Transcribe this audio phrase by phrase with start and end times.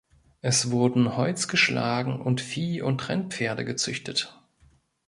[0.41, 4.35] Es wurden Holz geschlagen und Vieh- und Rennpferde gezüchtet.